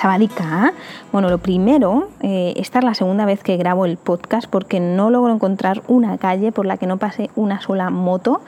[0.00, 0.72] Chavalica,
[1.12, 5.10] bueno, lo primero, eh, esta es la segunda vez que grabo el podcast porque no
[5.10, 8.40] logro encontrar una calle por la que no pase una sola moto,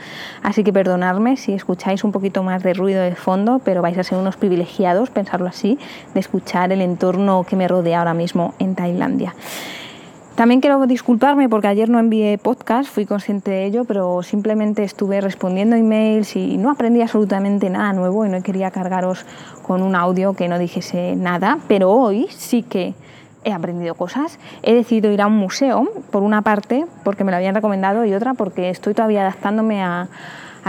[0.42, 4.02] así que perdonadme si escucháis un poquito más de ruido de fondo, pero vais a
[4.02, 5.78] ser unos privilegiados, pensarlo así,
[6.14, 9.34] de escuchar el entorno que me rodea ahora mismo en Tailandia.
[10.34, 15.20] También quiero disculparme porque ayer no envié podcast, fui consciente de ello, pero simplemente estuve
[15.20, 19.26] respondiendo emails y no aprendí absolutamente nada nuevo y no quería cargaros
[19.62, 22.94] con un audio que no dijese nada, pero hoy sí que
[23.44, 24.38] he aprendido cosas.
[24.62, 28.14] He decidido ir a un museo, por una parte porque me lo habían recomendado y
[28.14, 30.08] otra porque estoy todavía adaptándome a,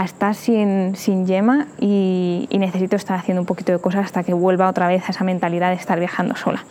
[0.04, 4.34] estar sin, sin yema y, y necesito estar haciendo un poquito de cosas hasta que
[4.34, 6.64] vuelva otra vez a esa mentalidad de estar viajando sola.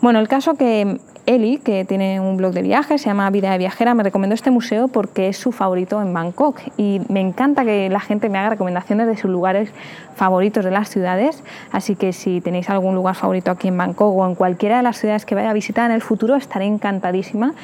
[0.00, 3.58] Bueno, el caso que Eli, que tiene un blog de viajes, se llama Vida de
[3.58, 7.90] Viajera, me recomendó este museo porque es su favorito en Bangkok y me encanta que
[7.90, 9.70] la gente me haga recomendaciones de sus lugares
[10.14, 14.24] favoritos de las ciudades, así que si tenéis algún lugar favorito aquí en Bangkok o
[14.24, 17.54] en cualquiera de las ciudades que vaya a visitar en el futuro, estaré encantadísima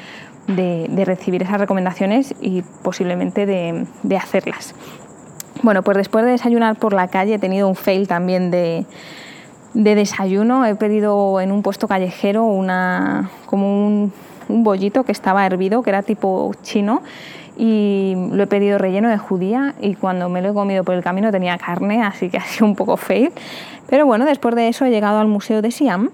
[0.47, 4.75] de, recibir esas recomendaciones y posiblemente de, de hacerlas.
[5.63, 8.85] Bueno, pues después de desayunar por la calle he tenido un fail también de
[9.75, 14.13] de desayuno he pedido en un puesto callejero una, como un,
[14.47, 17.03] un bollito que estaba hervido, que era tipo chino,
[17.57, 21.03] y lo he pedido relleno de judía y cuando me lo he comido por el
[21.03, 23.31] camino tenía carne, así que ha sido un poco fail.
[23.87, 26.09] Pero bueno, después de eso he llegado al Museo de Siam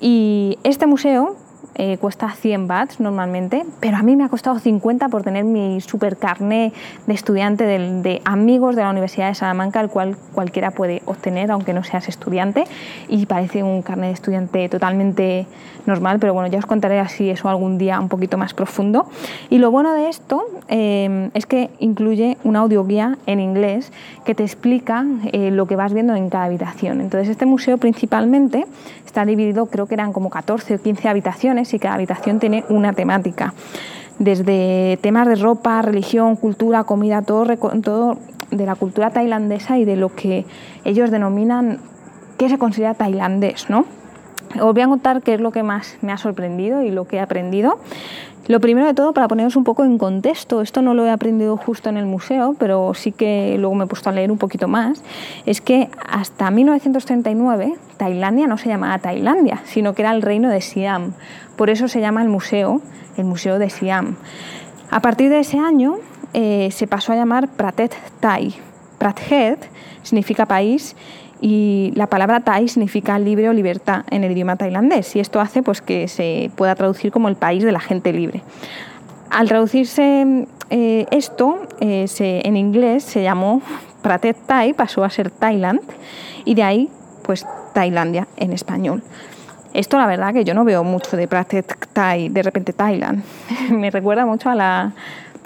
[0.00, 1.36] y este museo
[1.76, 5.80] eh, cuesta 100 bahts normalmente, pero a mí me ha costado 50 por tener mi
[5.80, 6.72] super carné
[7.06, 11.72] de estudiante de, amigos de la Universidad de Salamanca, el cual cualquiera puede obtener, aunque
[11.72, 12.64] no seas estudiante,
[13.08, 15.46] y parece un carnet de estudiante totalmente
[15.86, 19.06] normal, pero bueno, ya os contaré así eso algún día un poquito más profundo.
[19.50, 23.92] Y lo bueno de esto eh, es que incluye una audioguía en inglés
[24.24, 27.00] que te explica eh, lo que vas viendo en cada habitación.
[27.00, 28.66] Entonces, este museo principalmente
[29.04, 32.92] está dividido, creo que eran como 14 o 15 habitaciones, y cada habitación tiene una
[32.92, 33.54] temática.
[34.18, 38.18] Desde temas de ropa, religión, cultura, comida, todo, todo
[38.50, 40.44] de la cultura tailandesa y de lo que
[40.84, 41.78] ellos denominan
[42.36, 43.86] qué se considera tailandés, ¿no?
[44.60, 47.16] Os voy a contar qué es lo que más me ha sorprendido y lo que
[47.16, 47.78] he aprendido.
[48.46, 51.56] Lo primero de todo, para poneros un poco en contexto, esto no lo he aprendido
[51.56, 54.68] justo en el museo, pero sí que luego me he puesto a leer un poquito
[54.68, 55.02] más,
[55.46, 60.60] es que hasta 1939 Tailandia no se llamaba Tailandia, sino que era el reino de
[60.60, 61.14] Siam.
[61.56, 62.82] Por eso se llama el museo
[63.16, 64.16] el Museo de Siam.
[64.90, 65.96] A partir de ese año
[66.32, 68.54] eh, se pasó a llamar Pratet Thai.
[68.98, 69.68] Pratet
[70.02, 70.96] significa país
[71.46, 75.62] y la palabra Thai significa libre o libertad en el idioma tailandés y esto hace
[75.62, 78.40] pues, que se pueda traducir como el país de la gente libre.
[79.28, 83.60] Al traducirse eh, esto, eh, en inglés se llamó
[84.00, 85.80] Pratet Thai, pasó a ser Thailand
[86.46, 86.88] y de ahí
[87.22, 87.44] pues
[87.74, 89.02] Tailandia en español.
[89.74, 93.22] Esto la verdad que yo no veo mucho de Pratet Thai, de repente Thailand.
[93.70, 94.94] Me recuerda mucho a la...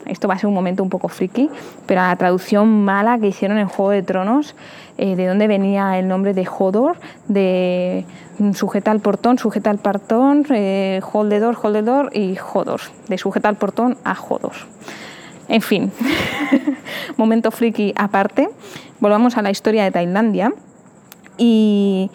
[0.08, 1.50] Esto va a ser un momento un poco friki,
[1.86, 4.56] pero la traducción mala que hicieron en Juego de Tronos,
[4.96, 6.98] eh, de dónde venía el nombre de Hodor,
[7.28, 8.04] de
[8.38, 11.32] mm, sujeta al portón, sujeta al portón, eh, hold
[12.14, 14.54] y Hodor, de sujeta al portón a Hodor.
[15.48, 15.92] En fin,
[17.16, 18.48] momento friki aparte.
[19.00, 20.52] Volvamos a la historia de Tailandia.
[21.38, 22.10] Y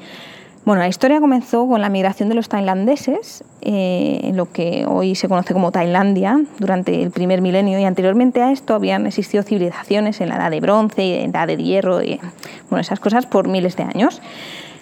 [0.65, 5.27] bueno, la historia comenzó con la migración de los tailandeses, eh, lo que hoy se
[5.27, 10.29] conoce como Tailandia, durante el primer milenio, y anteriormente a esto habían existido civilizaciones en
[10.29, 12.19] la edad de bronce, en la edad de hierro, y
[12.69, 14.21] bueno, esas cosas por miles de años.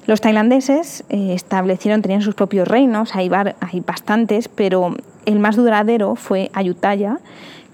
[0.06, 4.96] Los tailandeses eh, establecieron, tenían sus propios reinos, hay, hay bastantes, pero
[5.26, 7.18] el más duradero fue Ayutthaya,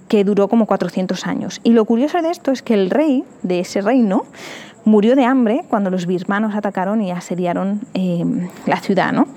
[0.08, 1.60] que duró como 400 años.
[1.64, 4.24] Y lo curioso de esto es que el rey de ese reino
[4.88, 8.24] murió de hambre cuando los birmanos atacaron y asediaron eh,
[8.66, 9.12] la ciudad.
[9.12, 9.28] ¿no?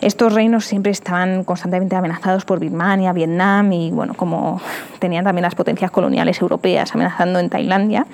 [0.00, 4.60] Estos reinos siempre estaban constantemente amenazados por Birmania, Vietnam y, bueno, como
[4.98, 8.06] tenían también las potencias coloniales europeas amenazando en Tailandia.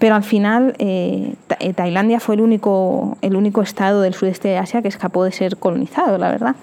[0.00, 4.58] Pero al final eh, eh, Tailandia fue el único, el único estado del sudeste de
[4.58, 6.56] Asia que escapó de ser colonizado, la verdad.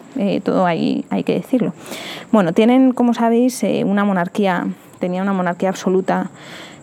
[0.44, 1.74] todo ahí hay que decirlo.
[2.32, 4.68] Bueno, tienen, como sabéis, una monarquía,
[5.00, 6.30] tenía una monarquía absoluta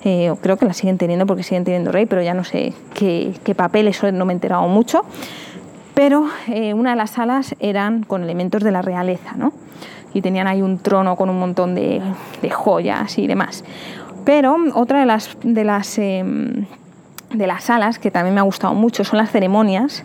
[0.04, 3.34] eh, creo que la siguen teniendo porque siguen teniendo rey, pero ya no sé qué,
[3.44, 5.04] qué papel, eso no me he enterado mucho.
[5.94, 9.52] Pero eh, una de las salas eran con elementos de la realeza, ¿no?
[10.14, 12.00] Y tenían ahí un trono con un montón de,
[12.50, 13.64] joyas y demás.
[14.24, 16.66] Pero otra de las, de las, em,
[17.32, 20.04] de las salas que también me ha gustado mucho son las ceremonias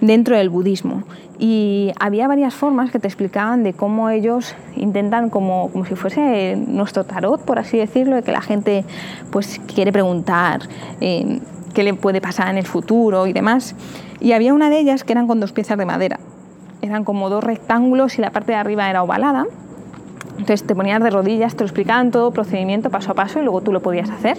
[0.00, 1.04] dentro del budismo.
[1.38, 6.56] Y había varias formas que te explicaban de cómo ellos intentan, como, como si fuese
[6.56, 8.84] nuestro tarot, por así decirlo, de que la gente
[9.30, 10.60] pues, quiere preguntar
[11.00, 11.40] eh,
[11.74, 13.74] qué le puede pasar en el futuro y demás.
[14.20, 16.20] Y había una de ellas que eran con dos piezas de madera.
[16.82, 19.46] Eran como dos rectángulos y la parte de arriba era ovalada.
[20.38, 23.60] Entonces te ponías de rodillas, te lo explicaban todo, procedimiento paso a paso y luego
[23.60, 24.36] tú lo podías hacer.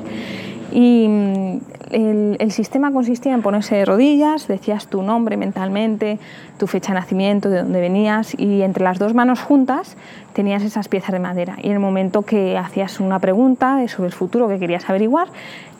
[0.71, 1.59] Y
[1.92, 6.20] el, sistema consistía en ponerse de rodillas, decías tu nombre mentalmente,
[6.58, 9.98] tu fecha de nacimiento, de dónde venías y entre las dos manos juntas
[10.34, 11.58] tenías esas piezas de madera.
[11.62, 15.28] Y en el momento que hacías una pregunta sobre el futuro que querías averiguar,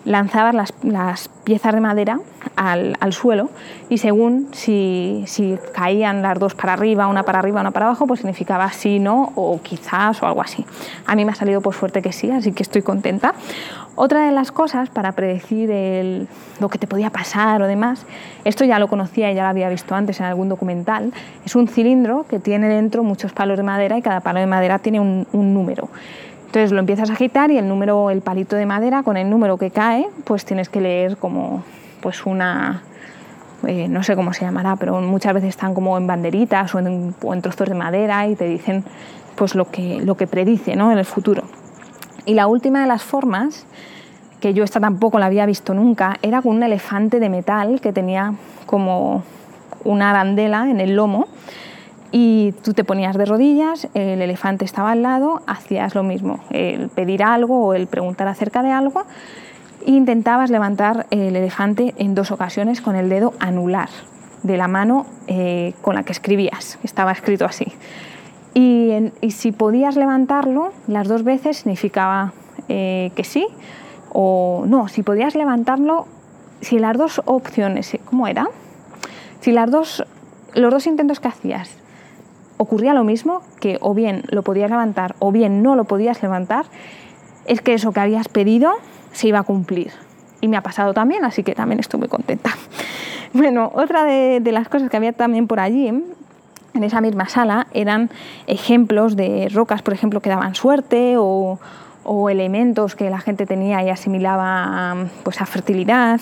[0.06, 2.20] lanzabas las, piezas de madera
[2.56, 3.50] al, suelo
[3.90, 8.08] y según si, si, caían las dos para arriba, una para arriba, una para abajo,
[8.08, 10.66] pues significaba sí, no o quizás o algo así.
[11.06, 13.34] A mí me ha salido por suerte que sí, así que estoy contenta.
[13.98, 16.28] Otra de las cosas para predecir
[16.60, 18.06] lo que te podía pasar o demás,
[18.44, 21.14] esto ya lo conocía y ya lo había visto antes en algún documental,
[21.46, 24.80] es un cilindro que tiene dentro muchos palos de madera y cada palo de madera
[24.80, 25.88] tiene un, número.
[26.48, 29.58] Entonces lo empiezas a agitar y el número, el palito de madera con el número
[29.58, 31.64] que cae, pues tienes que leer como
[32.02, 32.84] pues una,
[33.66, 37.16] eh, no sé cómo se llamará, pero muchas veces están como en banderitas o en,
[37.24, 38.84] o en trozos de madera y te dicen
[39.36, 40.92] pues lo que, lo que predice ¿no?
[40.92, 41.44] en el futuro.
[42.26, 43.66] Y la última de las formas,
[44.40, 47.94] que yo esta tampoco la había visto nunca, era con un elefante de metal que
[47.94, 48.34] tenía
[48.66, 49.24] como
[49.84, 51.28] una arandela en el lomo
[52.12, 56.90] y tú te ponías de rodillas, el elefante estaba al lado, hacías lo mismo, el
[56.90, 59.04] pedir algo o el preguntar acerca de algo
[59.86, 63.90] e intentabas levantar el elefante en dos ocasiones con el dedo anular
[64.44, 67.68] de la mano eh, con la que escribías, estaba escrito así.
[68.58, 72.32] Y, si podías levantarlo las dos veces significaba
[72.70, 73.46] eh, que sí,
[74.14, 76.08] o no, si podías levantarlo,
[76.62, 78.48] si las dos opciones, ¿cómo era?
[79.42, 80.06] Si las dos,
[80.54, 81.70] los dos intentos que hacías
[82.56, 86.66] ocurría lo mismo, que o bien lo podías levantar o bien no lo podías levantar,
[87.46, 88.72] es que eso que habías pedido
[89.12, 89.92] se iba a cumplir.
[90.40, 92.52] Y me ha pasado también, así que también estoy muy contenta.
[93.34, 95.92] Bueno, otra de las cosas que había también por allí
[96.76, 98.10] en esa misma sala eran
[98.48, 101.60] ejemplos de rocas, por ejemplo, que daban suerte o,
[102.30, 106.22] elementos que la gente tenía y asimilaba pues, a fertilidad.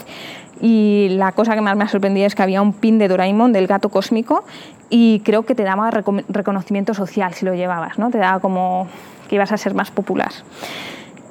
[0.61, 3.51] Y la cosa que más me ha sorprendido es que había un pin de Doraemon
[3.51, 4.45] del gato cósmico
[4.89, 8.11] y creo que te daba reconocimiento social si lo llevabas, ¿no?
[8.11, 8.87] te daba como
[9.27, 10.31] que ibas a ser más popular.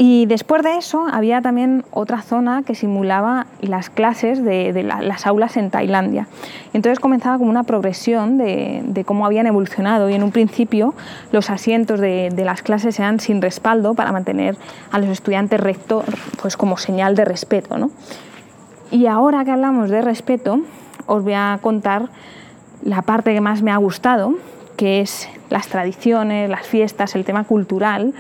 [0.05, 5.57] Y después de eso había también otra zona que simulaba las clases de, las aulas
[5.57, 6.27] en Tailandia.
[6.73, 10.93] Entonces comenzaba como una progresión de, cómo habían evolucionado y en un principio
[11.31, 14.57] los asientos de, las clases eran sin respaldo para mantener
[14.91, 16.05] a los estudiantes rectos
[16.41, 17.79] pues como señal de respeto.
[17.79, 17.93] ¿no?
[18.91, 20.63] Y ahora que hablamos de respeto,
[21.07, 22.09] os voy a contar
[22.83, 24.35] la parte que más me ha gustado,
[24.77, 28.15] que es las tradiciones, las fiestas, el tema cultural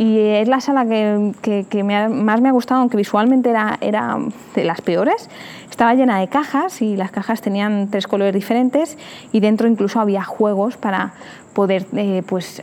[0.00, 4.16] y es la sala que, que, más me ha gustado, aunque visualmente era, era
[4.54, 5.28] de las peores.
[5.68, 8.96] Estaba llena de cajas y las cajas tenían tres colores diferentes
[9.30, 11.12] y dentro incluso había juegos para
[11.52, 12.62] poder eh, pues,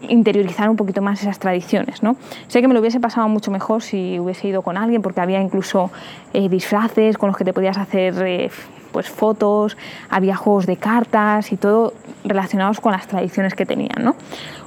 [0.00, 2.02] interiorizar un poquito más esas tradiciones.
[2.02, 2.16] ¿no?
[2.46, 5.42] Sé que me lo hubiese pasado mucho mejor si hubiese ido con alguien porque había
[5.42, 5.90] incluso
[6.32, 8.50] eh, disfraces con los que te podías hacer eh,
[8.90, 9.76] pues, fotos,
[10.08, 11.92] había juegos de cartas y todo
[12.24, 14.02] relacionados con las tradiciones que tenían.
[14.02, 14.16] ¿no?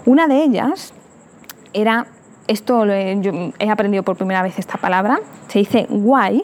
[0.06, 0.94] Una de ellas
[1.74, 2.08] era,
[2.48, 6.44] esto yo he aprendido por primera vez esta palabra, se dice why,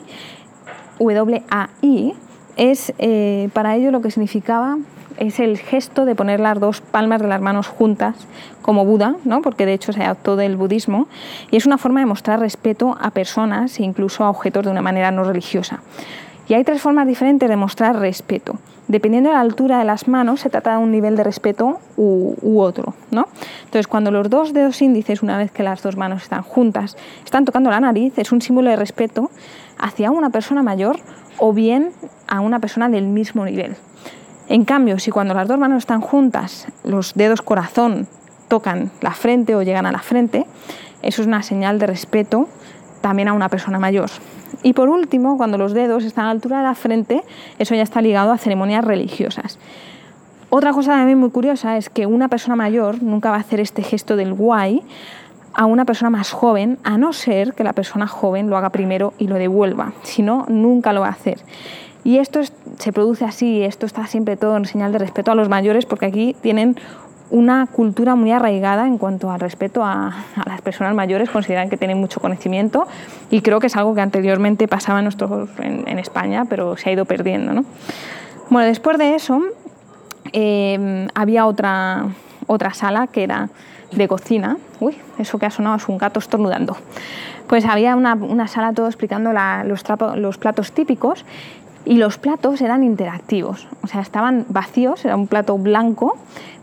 [1.00, 2.14] W-A-I,
[2.56, 4.78] es eh, para ello lo que significaba
[5.18, 8.16] es el gesto de poner las dos palmas de las manos juntas
[8.62, 9.42] como Buda, ¿no?
[9.42, 11.08] porque de hecho se adoptó del budismo,
[11.52, 14.82] y es una forma de mostrar respeto a personas e incluso a objetos de una
[14.82, 15.82] manera no religiosa.
[16.48, 18.58] Y hay tres formas diferentes de mostrar respeto.
[18.88, 22.60] Dependiendo de la altura de las manos, se trata de un nivel de respeto u,
[22.60, 22.94] otro.
[23.12, 23.28] ¿no?
[23.66, 27.44] Entonces, cuando los dos dedos índices, una vez que las dos manos están juntas, están
[27.44, 29.30] tocando la nariz, es un símbolo de respeto
[29.78, 30.98] hacia una persona mayor
[31.38, 31.92] o bien
[32.28, 33.76] a una persona del mismo nivel.
[34.48, 38.08] En cambio, si cuando las dos manos están juntas, los dedos corazón
[38.48, 40.46] tocan la frente o llegan a la frente,
[41.02, 42.48] eso es una señal de respeto
[43.02, 44.10] también a una persona mayor.
[44.64, 47.24] Y por último, cuando los dedos están a la altura de la frente,
[47.60, 49.60] eso ya está ligado a ceremonias religiosas.
[50.50, 53.84] Otra cosa también muy curiosa es que una persona mayor nunca va a hacer este
[53.84, 54.82] gesto del guay
[55.54, 59.14] a una persona más joven, a no ser que la persona joven lo haga primero
[59.18, 59.94] y lo devuelva.
[60.04, 61.40] Si no, nunca lo va a hacer.
[62.04, 62.40] Y esto
[62.78, 66.06] se produce así, esto está siempre todo en señal de respeto a los mayores porque
[66.06, 66.78] aquí tienen
[67.30, 70.14] una cultura muy arraigada en cuanto al respeto a,
[70.46, 72.88] las personas mayores, consideran que tienen mucho conocimiento
[73.30, 77.54] y creo que es algo que anteriormente pasaba en, España, pero se ha ido perdiendo.
[77.54, 77.66] ¿no?
[78.50, 79.42] Bueno, después de eso
[80.32, 82.06] eh, había otra,
[82.48, 83.50] otra sala que era
[83.92, 84.58] de cocina.
[84.80, 86.78] Uy, eso que ha sonado es un gato estornudando.
[87.48, 89.84] Pues había una, una sala todo explicando los,
[90.18, 91.26] los platos típicos
[91.88, 96.18] y los platos eran interactivos, o sea, estaban vacíos, era un plato blanco,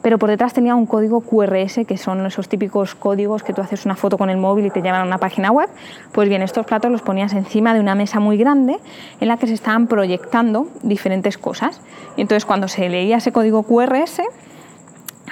[0.05, 3.87] pero por detrás tenía un código QRS, que son esos típicos códigos que tú haces
[3.87, 5.71] una foto con el móvil y te llevan a una página web.
[6.13, 8.77] Pues bien, estos platos los ponías encima de una mesa muy grande
[9.19, 11.81] en la que se estaban proyectando diferentes cosas.
[12.19, 14.21] Y entonces cuando se leía ese código QRS,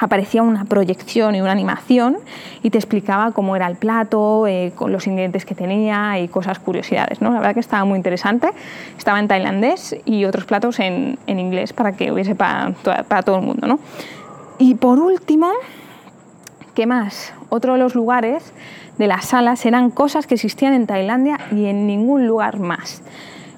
[0.00, 2.16] aparecía una proyección y una animación
[2.62, 6.58] y te explicaba cómo era el plato, eh, con los ingredientes que tenía y cosas
[6.58, 7.20] curiosidades.
[7.20, 7.30] ¿no?
[7.30, 8.48] La verdad que estaba muy interesante.
[8.96, 12.72] Estaba en tailandés y otros platos en, inglés para que hubiese para,
[13.06, 13.66] para todo el mundo.
[13.66, 13.78] ¿no?
[14.62, 15.50] Y por último,
[16.76, 17.34] ¿qué más?
[17.48, 18.52] Otro de los lugares
[18.96, 23.02] de las salas eran cosas que existían en Tailandia y en ningún lugar más.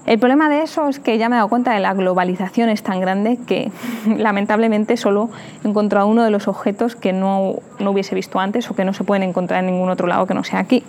[0.06, 2.82] El problema de eso es que ya me he dado cuenta de la globalización es
[2.82, 3.70] tan grande que
[4.16, 5.28] lamentablemente solo
[5.62, 8.94] he encontrado uno de los objetos que no, no, hubiese visto antes o que no
[8.94, 10.84] se pueden encontrar en ningún otro lado que no sea aquí.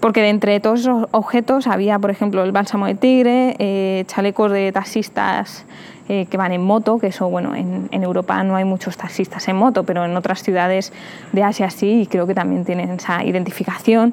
[0.00, 4.52] Porque de entre todos esos objetos había, por ejemplo, el bálsamo de tigre, eh, chalecos
[4.52, 5.64] de taxistas
[6.12, 9.48] eh, que van en moto, que eso, bueno, en, en, Europa no hay muchos taxistas
[9.48, 10.92] en moto, pero en otras ciudades
[11.32, 14.12] de Asia sí, y creo que también tienen esa identificación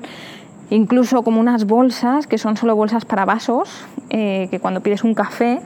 [0.69, 5.13] incluso como unas bolsas que son solo bolsas para vasos, eh, que cuando pides un
[5.13, 5.59] café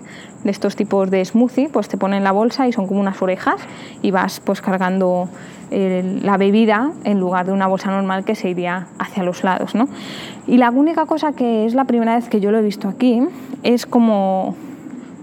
[0.44, 3.62] de estos tipos de smoothie, pues te ponen la bolsa y son como unas orejas
[4.02, 5.30] y vas pues cargando
[5.70, 9.76] eh, la bebida en lugar de una bolsa normal que se iría hacia los lados.
[9.76, 9.88] ¿no?
[10.48, 13.22] Y la única cosa que es la primera vez que yo lo he visto aquí
[13.62, 14.56] es como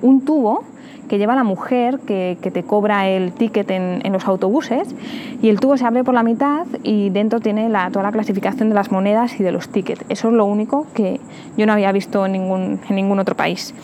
[0.02, 0.64] un tubo
[1.10, 4.94] que lleva la mujer que, te cobra el ticket en, los autobuses
[5.42, 8.76] y el tubo se abre por la mitad y dentro tiene toda la clasificación de
[8.76, 10.04] las monedas y de los tickets.
[10.08, 11.18] Eso es lo único que
[11.56, 13.74] yo no había visto en ningún, en ningún otro país.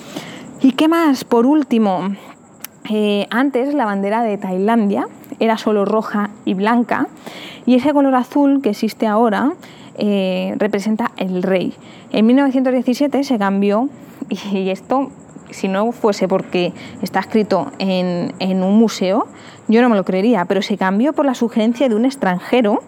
[0.60, 1.24] ¿Y qué más?
[1.24, 2.10] Por último,
[2.88, 5.08] eh, antes la bandera de Tailandia
[5.40, 7.08] era solo roja y blanca
[7.66, 9.52] y ese color azul que existe ahora
[9.98, 11.74] eh, representa el rey.
[12.12, 13.88] En 1917 se cambió
[14.30, 15.10] y esto
[15.50, 16.72] si no fuese porque
[17.02, 19.26] está escrito en, un museo,
[19.68, 22.82] yo no me lo creería, pero se cambió por la sugerencia de un extranjero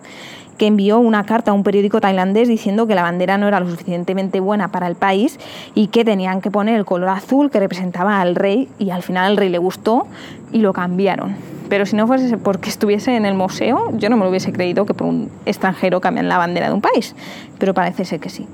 [0.56, 3.70] que envió una carta a un periódico tailandés diciendo que la bandera no era lo
[3.70, 5.38] suficientemente buena para el país
[5.74, 9.24] y que tenían que poner el color azul que representaba al rey y al final
[9.24, 10.06] al rey le gustó
[10.52, 11.36] y lo cambiaron.
[11.68, 14.86] Pero si no fuese porque estuviese en el museo, yo no me lo hubiese creído
[14.86, 17.14] que por un extranjero cambian la bandera de un país,
[17.58, 18.46] pero parece ser que sí.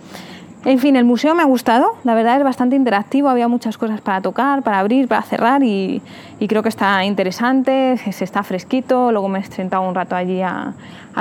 [0.64, 4.00] En fin, el museo me ha gustado, la verdad es bastante interactivo, había muchas cosas
[4.00, 6.00] para tocar, para abrir, para cerrar y,
[6.48, 10.72] creo que está interesante, se está fresquito, luego me he sentado un rato allí a,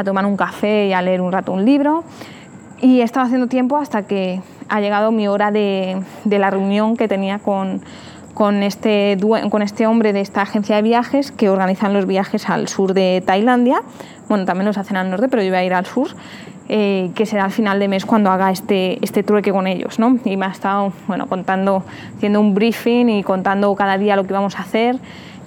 [0.06, 2.06] tomar un café y a leer un rato un libro
[2.82, 7.10] y he estado haciendo tiempo hasta que ha llegado mi hora de, la reunión que
[7.10, 7.42] tenía
[8.62, 9.18] este,
[9.50, 13.22] con este hombre de esta agencia de viajes que organizan los viajes al sur de
[13.26, 13.82] Tailandia.
[14.30, 16.08] Bueno, también los hacen al norte, pero yo voy a ir al sur.
[16.70, 20.00] Eh, que será al final de mes cuando haga este, este trueque con ellos.
[20.00, 20.18] ¿no?
[20.24, 21.84] Y me ha estado bueno, contando,
[22.16, 24.98] haciendo un briefing y contando cada día lo que vamos a hacer,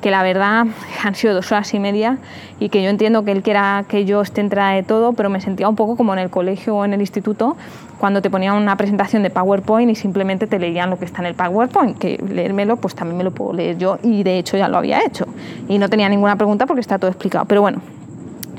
[0.03, 0.67] que la verdad
[1.03, 2.19] han sido dos horas y media
[2.61, 5.41] y que yo entiendo que él quiera que yo esté entrada de todo, pero me
[5.41, 7.57] sentía un poco como en el colegio o en el instituto
[7.99, 11.29] cuando te ponían una presentación de PowerPoint y simplemente te leían lo que está en
[11.29, 14.69] el PowerPoint, que leérmelo pues también me lo puedo leer yo y de hecho ya
[14.69, 15.27] lo había hecho
[15.67, 17.47] y no tenía ninguna pregunta porque está todo explicado.
[17.47, 17.81] Pero bueno,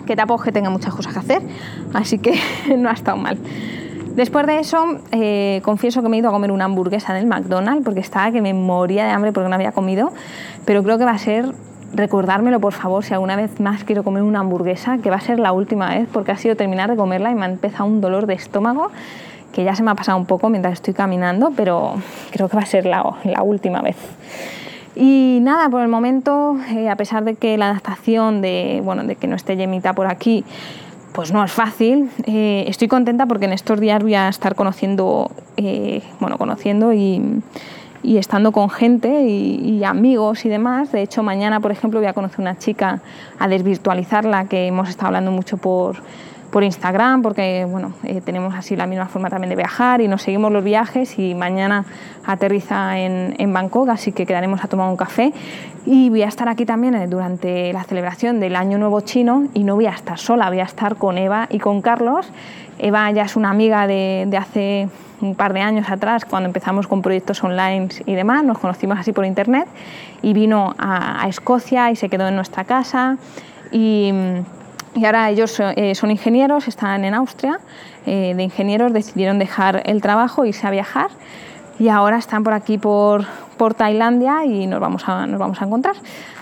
[0.08, 1.42] que tampoco que tenga muchas cosas que hacer,
[1.94, 2.34] así que
[2.78, 3.38] no ha estado mal.
[4.16, 7.84] Después de eso, eh, confieso que me he ido a comer una hamburguesa del McDonald's
[7.86, 10.12] porque estaba que me moría de hambre porque no había comido,
[10.66, 11.54] pero creo que va a ser,
[11.94, 15.38] recordármelo por favor, si alguna vez más quiero comer una hamburguesa, que va a ser
[15.38, 18.26] la última vez porque ha sido terminar de comerla y me ha empezado un dolor
[18.26, 18.90] de estómago
[19.52, 21.94] que ya se me ha pasado un poco mientras estoy caminando, pero
[22.32, 23.98] creo que va a ser la, la última vez.
[25.00, 29.16] Y nada, por el momento, eh, a pesar de que la adaptación de, bueno, de
[29.16, 30.44] que no esté Yemita por aquí,
[31.13, 32.10] pues no es fácil.
[32.25, 37.22] Eh, estoy contenta porque en estos días voy a estar conociendo, eh, bueno, conociendo y,
[38.01, 40.92] y, estando con gente y, amigos y demás.
[40.92, 43.01] De hecho, mañana, por ejemplo, voy a conocer una chica
[43.38, 45.98] a desvirtualizarla, que hemos estado hablando mucho por,
[46.51, 50.22] por Instagram, porque bueno, eh, tenemos así la misma forma también de viajar y nos
[50.22, 51.86] seguimos los viajes y mañana
[52.25, 55.34] aterriza en, en Bangkok, así que quedaremos a tomar un café
[55.86, 59.63] y voy a estar aquí también eh, durante la celebración del Año Nuevo Chino y
[59.63, 62.32] no voy a estar sola, voy a estar con Eva y con Carlos.
[62.80, 64.89] Eva ya es una amiga de, de hace
[65.22, 69.13] un par de años atrás, cuando empezamos con proyectos online y demás, nos conocimos así
[69.13, 69.68] por internet
[70.22, 73.18] y vino a, a Escocia y se quedó en nuestra casa
[73.72, 74.13] y
[74.98, 77.60] y ahora ellos eh, son ingenieros, están en Austria,
[78.06, 81.10] eh, de ingenieros decidieron dejar el trabajo, irse a viajar
[81.80, 83.25] y ahora están por aquí por,
[83.58, 85.96] por Tailandia y nos vamos, a, nos vamos a encontrar.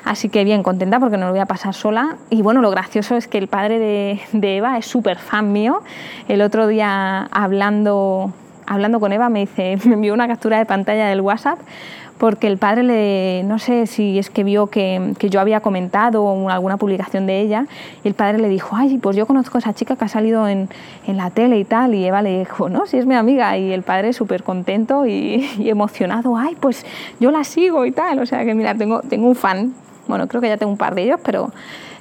[0.05, 2.15] Así que bien, contenta porque no lo voy a pasar sola.
[2.29, 5.81] Y bueno, lo gracioso es que el padre de, de Eva es súper fan mío.
[6.29, 8.31] El otro día hablando,
[8.67, 11.59] hablando con Eva me, dice, me envió una captura de pantalla del WhatsApp
[12.17, 16.49] porque el padre le, no sé si es que vio que, que, yo había comentado
[16.49, 17.67] alguna publicación de ella,
[18.03, 20.47] y el padre le dijo, ay, pues yo conozco a esa chica que ha salido
[20.47, 20.69] en,
[21.07, 23.73] en la tele y tal, y Eva le dijo, no, si es mi amiga, y
[23.73, 26.85] el padre súper contento y, y, emocionado, ay, pues
[27.19, 29.73] yo la sigo y tal, o sea que mira, tengo, tengo un fan,
[30.07, 31.51] bueno, creo que ya tengo un par de ellos, pero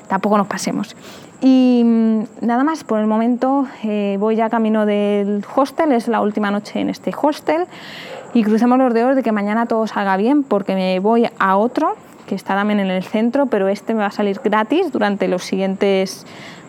[0.09, 0.94] tampoco nos pasemos.
[1.40, 6.21] Y mm, nada más, por el momento eh, voy ya camino del hostel, es la
[6.21, 7.66] última noche en este hostel
[8.34, 11.94] y crucemos los dedos de que mañana todo salga bien porque me voy a otro
[12.26, 15.44] que está también en el centro, pero este me va a salir gratis durante los
[15.44, 16.26] siguientes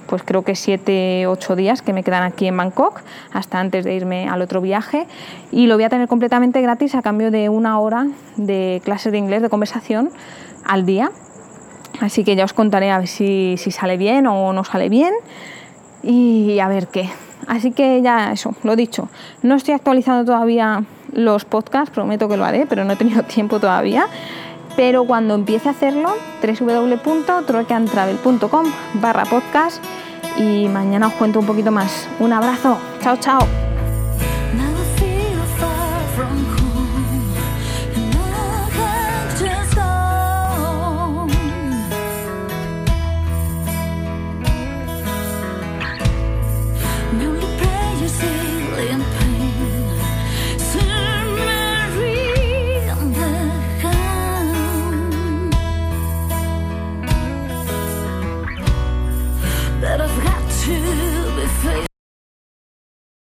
[0.07, 3.01] pues creo que 7, 8 días que me quedan aquí en Bangkok,
[3.33, 5.07] hasta antes de irme al otro viaje.
[5.51, 8.05] Y lo voy a tener completamente gratis a cambio de una hora
[8.35, 10.11] de clases de inglés, de conversación
[10.63, 11.09] al día.
[12.01, 15.13] Así que ya os contaré a ver si, si sale bien o no sale bien
[16.03, 17.09] y a ver qué.
[17.47, 19.09] Así que ya eso, lo dicho.
[19.43, 20.83] No estoy actualizando todavía
[21.15, 24.05] los podcasts, prometo que lo haré, pero no he tenido tiempo todavía.
[24.75, 29.83] Pero cuando empiece a hacerlo, www.trocantravel.com barra podcast
[30.37, 32.09] y mañana os cuento un poquito más.
[32.19, 33.64] Un abrazo, chao, chao.